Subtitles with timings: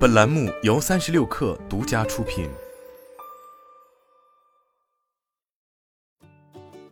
[0.00, 2.48] 本栏目由三十六氪独家出品。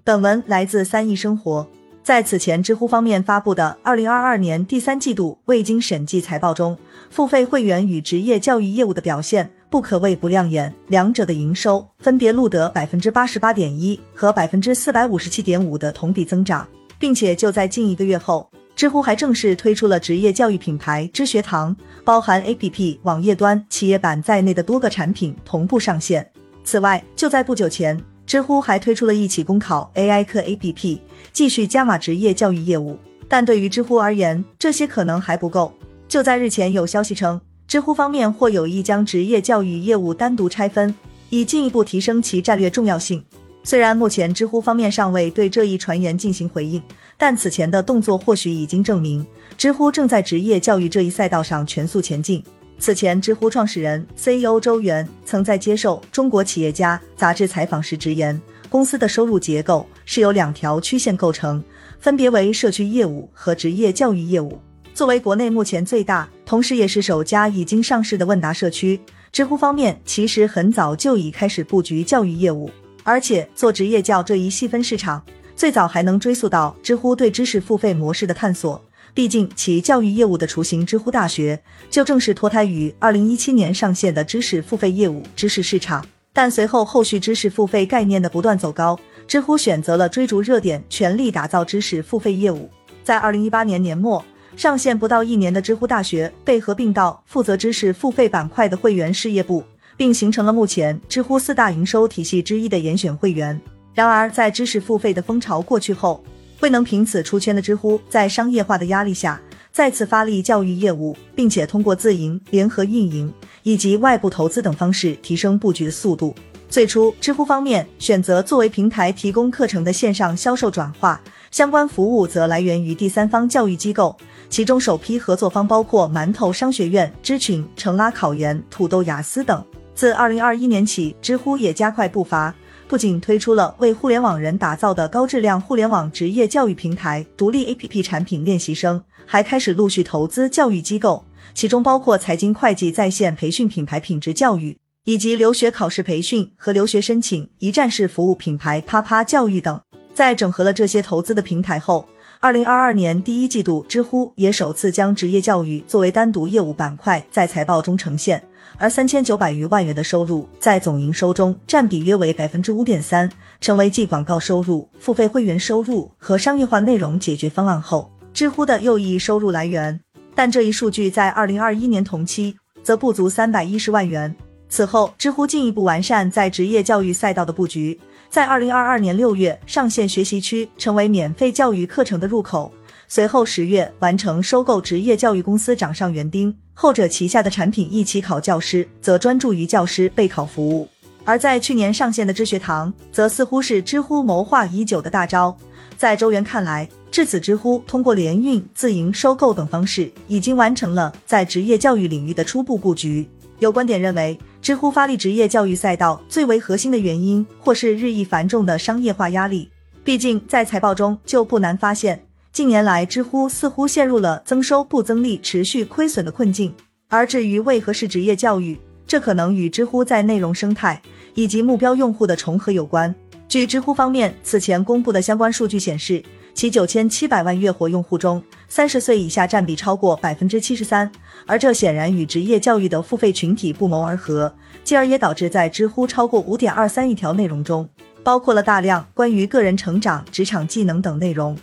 [0.04, 1.66] 本文来自三亿生活。
[2.02, 6.76] 在此前知乎方面发布的二零二二年第三季度未经审计财报中，
[7.08, 16.68] 付费会员与职业教育业务的表现不可谓不亮眼，两者的营收分别录得百分之八十八点一和百分之四百五十七点五的同比增长，
[16.98, 18.50] 并且就在近一个月后。
[18.78, 26.24] 知乎还正式推出了职业教育品牌知学堂，包含 APP、网页端、企业版在内的多个产品同步上线。
[26.62, 31.00] 此外，就在不久前，知乎还推出了一起公考 AI 课 APP，
[31.32, 32.96] 继续加码职业教育业务。
[33.26, 35.72] 但对于知乎而言，这些可能还不够。
[36.06, 40.94] 就在日前，有消息称，知乎方面或有意将职业教育业务单独拆分，
[41.30, 43.24] 以进一步提升其战略重要性。
[43.64, 46.80] 虽然目前知乎方面尚未对这一传言进行回应，
[47.18, 49.26] 但此前的动作或许已经证明，
[49.58, 52.42] 知乎正在职业教育这一赛道上全速前进。
[52.78, 61.60] 此前，知乎创始人 CEO 周源曾在接受《中国企业家》杂志采访时直言，公司的收入结构是由两条曲线构成，
[61.98, 64.56] 分别为社区业务和职业教育业务。
[64.94, 69.00] 作为国内目前最大，同时也是首家已经上市的问答社区，
[69.32, 72.70] 知乎方面其实很早就已开始布局教育业务。
[73.02, 75.22] 而且做职业教这一细分市场，
[75.58, 78.80] 最早还能追溯到知乎对知识付费模式的探索。
[79.12, 86.06] 毕竟其教育业务的雏形知乎大学，就正是脱胎于二零一七年上线的知识付费业务知识市场。
[86.32, 92.70] 但随后后续知识付费概念的不断走高，知乎选择了追逐热点，全力打造知识付费业务。
[93.02, 94.24] 在二零一八年年末
[94.56, 99.64] 上线不到一年的知乎大学，被合并到负责知识付费板块的会员事业部。
[99.96, 103.60] 并形成了目前知乎四大营收体系之一的严选会员。
[103.98, 106.22] 然而，在知识付费的风潮过去后，
[106.60, 109.40] 未能凭此出圈的知乎，在商业化的压力下，
[109.72, 116.32] 再次发力教育业务，并且通过自营、联合运营以及外部投资等方式提升布局的速度。
[116.68, 121.20] 最初，知乎方面选择作为平台提供课程的线上销售转化，
[121.50, 124.16] 相关服务则来源于第三方教育机构，
[124.48, 129.60] 其中首批合作方包括馒头商学院、知群、成拉考研、土豆雅思等。
[129.92, 132.54] 自二零二一年起，知乎也加快步伐，
[132.88, 141.22] 不仅推出了为互联网人打造的高质量互联网职业教育平台独立 APP 产品练习生，还开始陆续投资教育机构，
[141.52, 149.78] 其中包括财经会计在线培训品牌品质教育，以及留学考试培训和留学申请一站式服务品牌啪啪教育等。
[150.14, 152.08] 在整合了这些投资的平台后，
[152.40, 158.42] 二零二二年第一季度，知乎也首次将职业教育作为单独业务板块在财报中呈现。
[158.80, 163.28] 而三千九百余万元的收入，在总营收中占比约为百分之五点三，
[163.60, 170.00] 成为继广告收入、付费会员收入和商业化内容解决方案后，知乎的又一收入来源。
[170.32, 174.34] 但这一数据在二零二一年同期则不足三百一十万元。
[174.68, 177.98] 此后，知乎进一步完善在职业教育赛道的布局，
[178.30, 182.72] 在二零二二年六月上线学习区，成为免费教育课程的入口。
[183.10, 190.86] 随后十月完成收购职业教育公司掌上园丁，后者旗下的产品一起考教师则专注于教师备考服务。
[191.24, 195.56] 而在去年上线的知学堂，则似乎是知乎谋划已久的大招。
[195.96, 203.26] 在周元看来，至此知乎通过联运、自营、收购等方式，已经完成了在职业教育领域的初步布局。
[203.58, 209.70] 有观点认为，知乎发力职业教育赛道最为核心的原因，或是日益繁重的商业化压力。
[210.04, 212.27] 毕竟在财报中就不难发现。
[212.58, 216.74] 近年来，知乎似乎陷入了增收不增利、持续亏损的困境。
[217.06, 218.76] 而至于为何是职业教育，
[219.06, 221.00] 这可能与知乎在内容生态
[221.34, 223.14] 以及目标用户的重合有关。
[223.46, 226.20] 据知乎方面此前公布的相关数据显示，
[226.52, 231.08] 其九千七百万月活用户中，三十岁以下占比超过百分之七十三，
[231.46, 234.52] 而这显然与职业教育的付费群体不谋而合，
[234.82, 237.88] 继而也导致在知乎超过五点二三亿条内容中，
[238.24, 241.56] 包括了大量关于个人成长、职场技能等内容。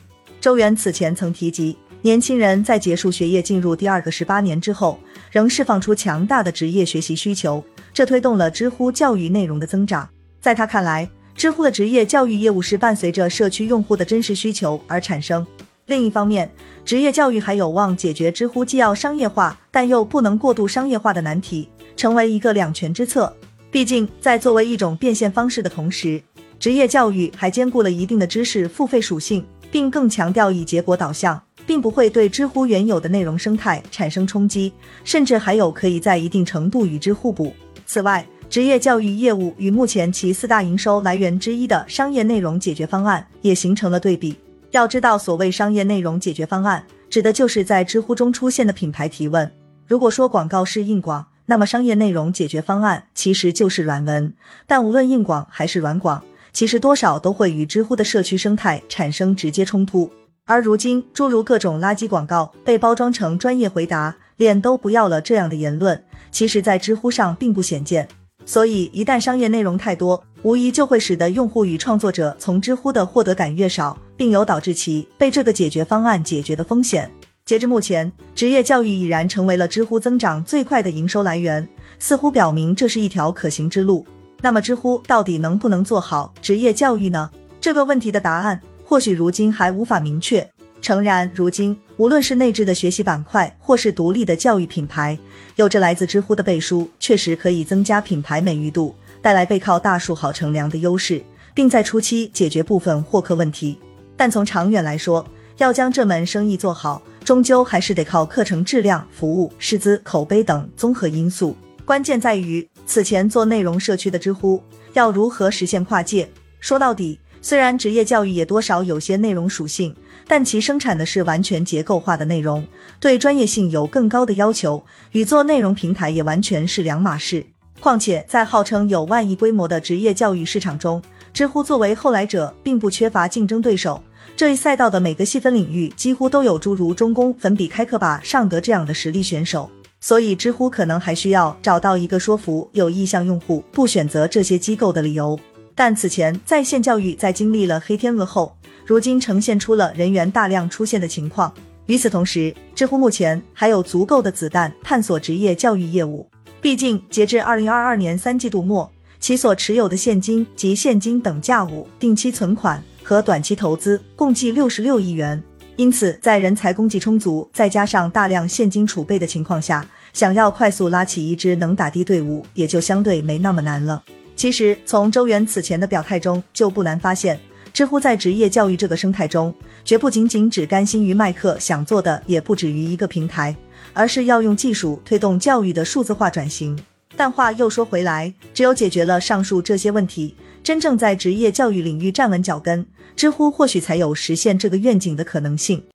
[0.45, 4.99] 周元此前曾提及，年轻人在结束学业进入第二个十八年之后，
[5.31, 10.07] 仍释放出强大的职业学习需求，这推动了知乎教育内容的增长。
[10.39, 15.43] 在他看来，知乎的职业教育业务是伴随着社区用户的真实需求而产生。
[15.87, 16.47] 另一方面，
[16.85, 21.67] 职业教育还有望解决知乎既要商业化，但又不能过度商业化的难题，
[21.97, 23.35] 成为一个两全之策。
[23.71, 26.21] 毕竟，在作为一种变现方式的同时，
[26.59, 29.43] 职业教育还兼顾了一定的知识付费属性。
[29.71, 34.71] 并更强调以结果导向，并不会对知乎原有的内容生态产生冲击，
[35.03, 37.53] 甚至还有可以在一定程度与之互补。
[37.85, 44.35] 此外，职业教育业务与目前其四大营收来源之一的商业内容解决方案也形成了对比。
[44.71, 49.51] 要知道，所谓商业内容解决方案，指的就是在知乎中出现的品牌提问。
[49.87, 54.33] 如果说广告是硬广，那么商业内容解决方案其实就是软文。
[54.67, 56.23] 但无论硬广还是软广，
[56.55, 60.09] 其实多少都会与知乎的社区生态产生直接冲突。
[60.45, 68.07] 而如今，诸如各种垃圾广告被包装成专业回答，脸都不要了这样的言论，其实，在知乎上并不鲜见。
[68.45, 77.11] 所以，一旦商业内容太多，无疑就会使得用户与创作者从知乎的获得感越少，并有导致其被这个解决方案解决的风险。
[77.43, 81.67] 截至目前，职业教育已然成为了知乎增长最快的营收来源，
[81.99, 84.07] 似乎表明这是一条可行之路。
[84.45, 87.31] 那么，知乎到底能不能做好职业教育呢？
[87.59, 90.47] 这个问题的答案或许如今还无法明确。
[90.83, 95.17] 诚然，如今无论是内置的学习板块，或是独立的教育品牌，
[95.55, 101.23] 有着来自知乎的背书，确实可以增加品牌美誉度，带来背靠大树好乘凉的优势，
[101.55, 103.79] 并在初期解决部分获客问题。
[104.15, 105.25] 但从长远来说，
[105.57, 111.57] 要将这门生意做好，终究还是得靠课程质量、服务、师资、口碑等综合因素。
[111.85, 114.61] 关键在于此前做内容社区的知乎
[114.93, 116.27] 要如何实现跨界。
[116.59, 119.95] 说到底，虽然职业教育也多少有些内容属性。
[120.27, 122.65] 但其生产的是完全结构化的内容，
[122.99, 127.45] 对专业性有更高的要求，与做内容平台也完全是两码事。
[127.79, 130.99] 况且，在号称有万亿规模的职业教育市场中，
[131.31, 134.01] 知乎作为后来者，并不缺乏竞争对手。
[134.35, 145.39] 这一赛道的每个细分领域几乎都有诸如中公、粉笔、开课吧、尚德这样的实力选手，所以知乎可能还需要找到一个说服有意向用户不选择这些机构的理由。
[145.73, 148.55] 但此前在线教育在经历了黑天鹅后。
[148.85, 151.51] 如今呈现出了人员大量出现的情况。
[151.87, 156.29] 与此同时，知乎目前还有足够的子弹探索职业教育业务。
[156.61, 165.41] 毕竟，截至二零二二年三季度末，其所持有的现金及现金等价物、定期存款和短期投资共计六十六亿元。
[165.77, 174.01] 因此，在人才供给充足，再加上大量现金储备的情况下，想要快速拉起一支能打的队伍，也就相对没那么难了。
[174.37, 177.39] 其实，从周元此前的表态中，就不难发现。
[177.73, 183.53] 知乎在职业教育这个生态中，绝不仅仅只甘心于卖课，想做的也不止于一个平台，
[183.93, 186.79] 而是要用技术推动教育的数字化转型。
[187.17, 192.85] 但话又说回来，只有解决了上述这些问题，真正在职业教育领域站稳脚跟，
[193.15, 195.85] 知乎或许才有实现这个愿景的可能性。